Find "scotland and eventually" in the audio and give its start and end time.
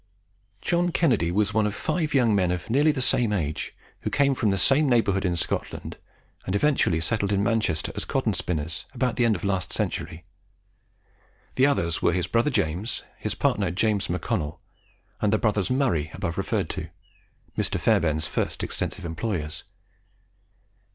5.35-6.99